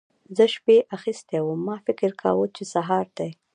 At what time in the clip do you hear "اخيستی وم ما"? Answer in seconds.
0.95-1.75